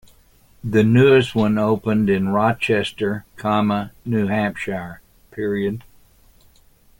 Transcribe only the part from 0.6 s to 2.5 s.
The newest one opened in